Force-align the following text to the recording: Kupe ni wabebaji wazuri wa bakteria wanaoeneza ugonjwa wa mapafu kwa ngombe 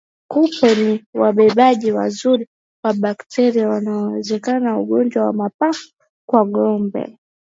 Kupe 0.27 0.75
ni 0.75 1.03
wabebaji 1.13 1.91
wazuri 1.91 2.47
wa 2.83 2.93
bakteria 2.93 3.67
wanaoeneza 3.69 4.77
ugonjwa 4.77 5.25
wa 5.25 5.33
mapafu 5.33 5.89
kwa 6.29 6.45
ngombe 6.47 7.17